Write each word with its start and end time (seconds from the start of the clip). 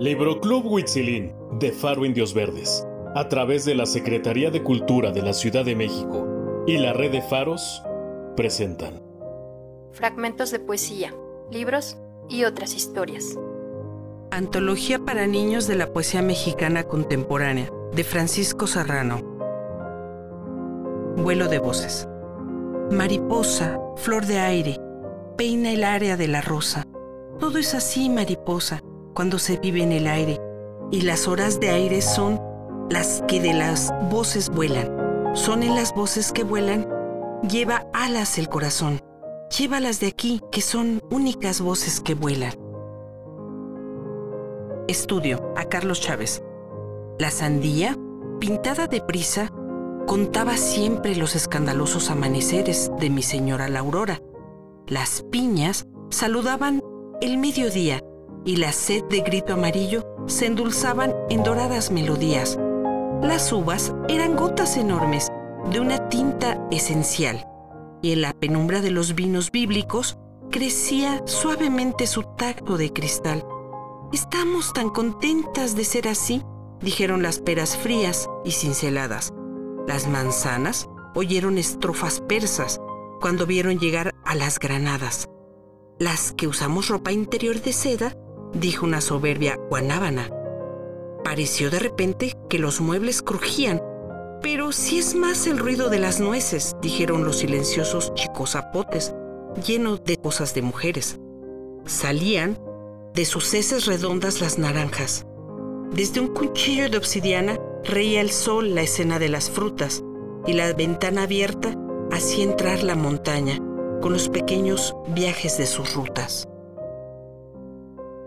Libroclub 0.00 0.64
Huitzilín 0.64 1.34
de 1.58 1.72
Faro 1.72 2.06
Indios 2.06 2.32
Verdes, 2.32 2.86
a 3.14 3.28
través 3.28 3.66
de 3.66 3.74
la 3.74 3.84
Secretaría 3.84 4.50
de 4.50 4.62
Cultura 4.62 5.10
de 5.10 5.20
la 5.20 5.34
Ciudad 5.34 5.62
de 5.62 5.76
México 5.76 6.64
y 6.66 6.78
la 6.78 6.94
Red 6.94 7.12
de 7.12 7.20
Faros, 7.20 7.82
presentan 8.34 9.02
fragmentos 9.92 10.52
de 10.52 10.58
poesía, 10.58 11.12
libros 11.50 11.98
y 12.30 12.44
otras 12.44 12.74
historias. 12.74 13.38
Antología 14.30 15.00
para 15.00 15.26
niños 15.26 15.66
de 15.66 15.76
la 15.76 15.92
poesía 15.92 16.22
mexicana 16.22 16.84
contemporánea, 16.84 17.68
de 17.92 18.02
Francisco 18.02 18.66
Serrano. 18.66 19.20
Vuelo 21.18 21.48
de 21.48 21.58
voces. 21.58 22.08
Mariposa, 22.90 23.78
flor 23.96 24.24
de 24.24 24.38
aire, 24.38 24.80
peina 25.36 25.72
el 25.72 25.84
área 25.84 26.16
de 26.16 26.28
la 26.28 26.40
rosa. 26.40 26.86
Todo 27.38 27.58
es 27.58 27.74
así, 27.74 28.08
mariposa, 28.08 28.82
cuando 29.14 29.38
se 29.38 29.58
vive 29.58 29.82
en 29.82 29.92
el 29.92 30.06
aire. 30.06 30.40
Y 30.90 31.02
las 31.02 31.28
horas 31.28 31.60
de 31.60 31.70
aire 31.70 32.02
son 32.02 32.40
las 32.90 33.22
que 33.28 33.40
de 33.40 33.54
las 33.54 33.92
voces 34.10 34.50
vuelan. 34.50 34.90
Son 35.34 35.62
en 35.62 35.76
las 35.76 35.94
voces 35.94 36.32
que 36.32 36.42
vuelan, 36.42 36.88
lleva 37.48 37.86
alas 37.92 38.38
el 38.38 38.48
corazón. 38.48 39.00
Llévalas 39.56 40.00
de 40.00 40.08
aquí, 40.08 40.40
que 40.50 40.60
son 40.60 41.00
únicas 41.10 41.60
voces 41.60 42.00
que 42.00 42.14
vuelan. 42.14 42.52
Estudio 44.88 45.52
a 45.56 45.64
Carlos 45.64 46.00
Chávez. 46.00 46.42
La 47.18 47.30
sandía, 47.30 47.96
pintada 48.40 48.86
de 48.86 49.00
prisa, 49.00 49.52
contaba 50.06 50.56
siempre 50.56 51.14
los 51.14 51.36
escandalosos 51.36 52.10
amaneceres 52.10 52.90
de 52.98 53.10
mi 53.10 53.22
señora 53.22 53.68
la 53.68 53.80
aurora. 53.80 54.20
Las 54.88 55.22
piñas 55.30 55.86
saludaban 56.10 56.82
el 57.20 57.38
mediodía 57.38 57.99
y 58.44 58.56
la 58.56 58.72
sed 58.72 59.04
de 59.04 59.20
grito 59.20 59.54
amarillo 59.54 60.04
se 60.26 60.46
endulzaban 60.46 61.14
en 61.28 61.42
doradas 61.42 61.90
melodías. 61.90 62.58
Las 63.22 63.52
uvas 63.52 63.94
eran 64.08 64.36
gotas 64.36 64.76
enormes 64.76 65.30
de 65.70 65.80
una 65.80 66.08
tinta 66.08 66.66
esencial 66.70 67.46
y 68.02 68.12
en 68.12 68.22
la 68.22 68.32
penumbra 68.32 68.80
de 68.80 68.90
los 68.90 69.14
vinos 69.14 69.50
bíblicos 69.50 70.16
crecía 70.50 71.22
suavemente 71.26 72.06
su 72.06 72.22
tacto 72.22 72.76
de 72.76 72.92
cristal. 72.92 73.44
Estamos 74.12 74.72
tan 74.72 74.90
contentas 74.90 75.76
de 75.76 75.84
ser 75.84 76.08
así, 76.08 76.42
dijeron 76.80 77.22
las 77.22 77.38
peras 77.38 77.76
frías 77.76 78.28
y 78.44 78.52
cinceladas. 78.52 79.32
Las 79.86 80.08
manzanas 80.08 80.88
oyeron 81.14 81.58
estrofas 81.58 82.20
persas 82.20 82.80
cuando 83.20 83.46
vieron 83.46 83.78
llegar 83.78 84.14
a 84.24 84.34
las 84.34 84.58
granadas. 84.58 85.28
Las 85.98 86.32
que 86.32 86.48
usamos 86.48 86.88
ropa 86.88 87.12
interior 87.12 87.60
de 87.60 87.72
seda, 87.72 88.16
dijo 88.54 88.86
una 88.86 89.00
soberbia 89.00 89.56
guanábana. 89.68 90.30
Pareció 91.24 91.70
de 91.70 91.78
repente 91.78 92.36
que 92.48 92.58
los 92.58 92.80
muebles 92.80 93.22
crujían, 93.22 93.82
pero 94.42 94.72
si 94.72 94.98
es 94.98 95.14
más 95.14 95.46
el 95.46 95.58
ruido 95.58 95.90
de 95.90 95.98
las 95.98 96.20
nueces, 96.20 96.74
dijeron 96.80 97.24
los 97.24 97.38
silenciosos 97.38 98.14
chicos 98.14 98.52
zapotes, 98.52 99.14
llenos 99.66 100.02
de 100.04 100.16
cosas 100.16 100.54
de 100.54 100.62
mujeres. 100.62 101.18
Salían 101.84 102.58
de 103.14 103.24
sus 103.24 103.52
heces 103.54 103.86
redondas 103.86 104.40
las 104.40 104.58
naranjas. 104.58 105.26
Desde 105.92 106.20
un 106.20 106.28
cuchillo 106.28 106.88
de 106.88 106.96
obsidiana 106.96 107.58
reía 107.84 108.20
el 108.20 108.30
sol 108.30 108.74
la 108.74 108.82
escena 108.82 109.18
de 109.18 109.28
las 109.28 109.50
frutas 109.50 110.02
y 110.46 110.52
la 110.52 110.72
ventana 110.72 111.24
abierta 111.24 111.74
hacía 112.12 112.44
entrar 112.44 112.82
la 112.82 112.94
montaña 112.94 113.58
con 114.00 114.12
los 114.12 114.28
pequeños 114.28 114.94
viajes 115.08 115.58
de 115.58 115.66
sus 115.66 115.94
rutas. 115.94 116.49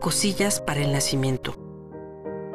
Cosillas 0.00 0.62
para 0.62 0.80
el 0.80 0.92
nacimiento. 0.92 1.52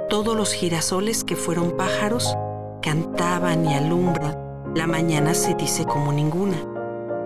Todos 0.10 0.36
los 0.36 0.52
girasoles 0.52 1.24
que 1.24 1.36
fueron 1.36 1.78
pájaros 1.78 2.36
cantaban 2.81 3.68
y 3.68 3.75
alumbran. 3.75 4.74
La 4.74 4.88
mañana 4.88 5.36
se 5.36 5.53
dice 5.53 5.86
como 5.86 6.12
ninguna. 6.12 6.58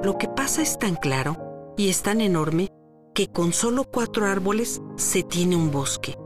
Lo 0.04 0.18
que 0.18 0.28
pasa 0.28 0.62
es 0.62 0.78
tan 0.78 0.96
claro 0.96 1.38
y 1.78 1.88
es 1.88 2.02
tan 2.02 2.20
enorme 2.20 2.68
que 3.16 3.28
con 3.28 3.54
solo 3.54 3.86
cuatro 3.86 4.26
árboles 4.26 4.82
se 4.98 5.24
tiene 5.24 5.56
un 5.56 5.72
bosque. 5.72 6.18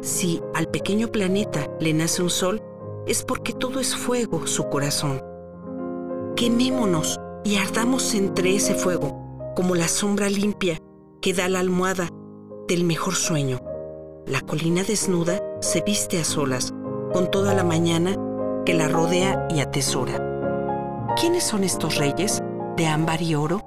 Si 0.00 0.40
al 0.54 0.68
pequeño 0.68 1.08
planeta 1.08 1.66
le 1.78 1.92
nace 1.92 2.22
un 2.22 2.30
sol, 2.30 2.62
es 3.06 3.22
porque 3.22 3.52
todo 3.52 3.80
es 3.80 3.94
fuego, 3.94 4.46
su 4.46 4.64
corazón. 4.70 5.22
Quemémonos 6.36 7.20
y 7.44 7.56
ardamos 7.56 8.14
entre 8.14 8.56
ese 8.56 8.74
fuego, 8.74 9.52
como 9.54 9.74
la 9.74 9.88
sombra 9.88 10.30
limpia 10.30 10.80
que 11.20 11.34
da 11.34 11.50
la 11.50 11.60
almohada 11.60 12.08
del 12.68 12.84
mejor 12.84 13.14
sueño. 13.14 13.60
La 14.26 14.40
colina 14.40 14.82
desnuda 14.82 15.40
se 15.60 15.82
viste 15.82 16.20
a 16.20 16.24
solas, 16.24 16.74
con 17.12 17.30
toda 17.30 17.54
la 17.54 17.64
mañana 17.64 18.16
que 18.64 18.74
la 18.74 18.88
rodea 18.88 19.46
y 19.50 19.60
atesora. 19.60 20.22
¿Quiénes 21.20 21.44
son 21.44 21.64
estos 21.64 21.96
reyes 21.96 22.42
de 22.76 22.86
ámbar 22.86 23.22
y 23.22 23.34
oro? 23.34 23.62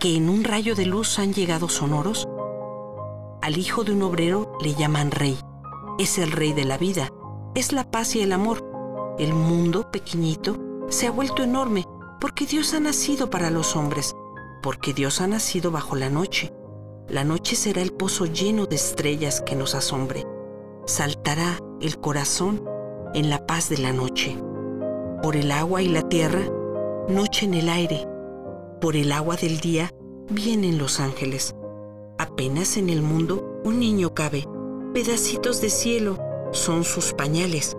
que 0.00 0.16
en 0.16 0.30
un 0.30 0.44
rayo 0.44 0.74
de 0.74 0.86
luz 0.86 1.18
han 1.18 1.34
llegado 1.34 1.68
sonoros? 1.68 2.26
Al 3.42 3.58
hijo 3.58 3.84
de 3.84 3.92
un 3.92 4.02
obrero 4.02 4.56
le 4.64 4.74
llaman 4.74 5.10
rey. 5.10 5.38
Es 5.98 6.16
el 6.16 6.32
rey 6.32 6.54
de 6.54 6.64
la 6.64 6.78
vida, 6.78 7.10
es 7.54 7.74
la 7.74 7.90
paz 7.90 8.16
y 8.16 8.22
el 8.22 8.32
amor. 8.32 8.64
El 9.18 9.34
mundo 9.34 9.90
pequeñito 9.90 10.56
se 10.88 11.06
ha 11.06 11.10
vuelto 11.10 11.42
enorme 11.42 11.84
porque 12.18 12.46
Dios 12.46 12.72
ha 12.72 12.80
nacido 12.80 13.28
para 13.28 13.50
los 13.50 13.76
hombres, 13.76 14.16
porque 14.62 14.94
Dios 14.94 15.20
ha 15.20 15.26
nacido 15.26 15.70
bajo 15.70 15.96
la 15.96 16.08
noche. 16.08 16.50
La 17.10 17.24
noche 17.24 17.56
será 17.56 17.82
el 17.82 17.92
pozo 17.92 18.26
lleno 18.26 18.66
de 18.66 18.76
estrellas 18.76 19.40
que 19.40 19.56
nos 19.56 19.74
asombre. 19.74 20.24
Saltará 20.86 21.58
el 21.80 21.98
corazón 21.98 22.64
en 23.14 23.30
la 23.30 23.46
paz 23.48 23.68
de 23.68 23.78
la 23.78 23.92
noche. 23.92 24.38
Por 25.20 25.34
el 25.34 25.50
agua 25.50 25.82
y 25.82 25.88
la 25.88 26.08
tierra, 26.08 26.42
noche 27.08 27.46
en 27.46 27.54
el 27.54 27.68
aire, 27.68 28.06
por 28.80 28.94
el 28.94 29.10
agua 29.10 29.34
del 29.34 29.58
día 29.58 29.90
vienen 30.30 30.78
los 30.78 31.00
ángeles. 31.00 31.56
Apenas 32.16 32.76
en 32.76 32.88
el 32.88 33.02
mundo 33.02 33.60
un 33.64 33.80
niño 33.80 34.14
cabe. 34.14 34.46
Pedacitos 34.94 35.60
de 35.60 35.70
cielo 35.70 36.16
son 36.52 36.84
sus 36.84 37.12
pañales. 37.12 37.76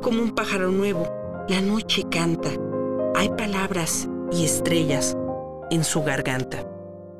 Como 0.00 0.22
un 0.22 0.34
pájaro 0.34 0.70
nuevo, 0.70 1.06
la 1.50 1.60
noche 1.60 2.04
canta. 2.10 2.48
Hay 3.14 3.28
palabras 3.28 4.08
y 4.32 4.46
estrellas 4.46 5.14
en 5.70 5.84
su 5.84 6.02
garganta. 6.02 6.66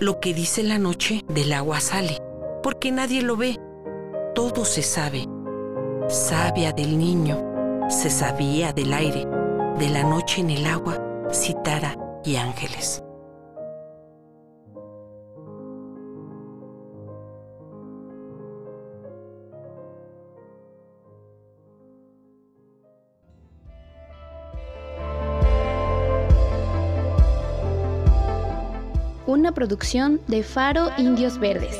Lo 0.04 0.20
que 0.20 0.34
dice 0.34 0.62
la 0.62 0.76
noche 0.76 1.24
del 1.28 1.50
agua 1.54 1.80
sale, 1.80 2.18
porque 2.62 2.92
nadie 2.92 3.22
lo 3.22 3.38
ve. 3.38 3.58
Todo 4.34 4.66
se 4.66 4.82
sabe. 4.82 5.24
Sabia 6.10 6.72
del 6.72 6.98
niño, 6.98 7.42
se 7.88 8.10
sabía 8.10 8.74
del 8.74 8.92
aire, 8.92 9.26
de 9.78 9.88
la 9.88 10.02
noche 10.02 10.42
en 10.42 10.50
el 10.50 10.66
agua, 10.66 10.98
citara 11.32 11.96
y 12.22 12.36
ángeles. 12.36 13.03
Una 29.26 29.52
producción 29.52 30.20
de 30.28 30.42
Faro 30.42 30.90
Indios 30.98 31.38
Verdes. 31.38 31.78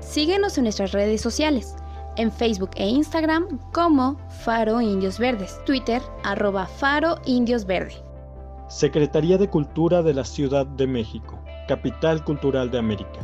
Síguenos 0.00 0.58
en 0.58 0.64
nuestras 0.64 0.90
redes 0.90 1.20
sociales 1.20 1.76
en 2.16 2.32
Facebook 2.32 2.70
e 2.74 2.88
Instagram 2.88 3.60
como 3.72 4.16
Faro 4.44 4.80
Indios 4.80 5.18
Verdes, 5.18 5.60
Twitter 5.64 6.02
arroba 6.24 6.66
Faro 6.66 7.20
Indios 7.24 7.66
Verde. 7.66 7.94
Secretaría 8.68 9.38
de 9.38 9.48
Cultura 9.48 10.02
de 10.02 10.14
la 10.14 10.24
Ciudad 10.24 10.66
de 10.66 10.88
México, 10.88 11.38
Capital 11.68 12.24
Cultural 12.24 12.70
de 12.70 12.78
América. 12.78 13.20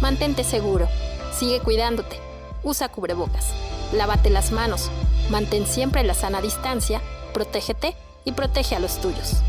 Mantente 0.00 0.44
seguro, 0.44 0.86
sigue 1.32 1.58
cuidándote, 1.60 2.20
usa 2.62 2.88
cubrebocas, 2.88 3.52
lávate 3.92 4.30
las 4.30 4.52
manos, 4.52 4.90
mantén 5.30 5.66
siempre 5.66 6.04
la 6.04 6.14
sana 6.14 6.40
distancia, 6.40 7.00
protégete 7.32 7.96
y 8.24 8.32
protege 8.32 8.76
a 8.76 8.80
los 8.80 9.00
tuyos. 9.00 9.42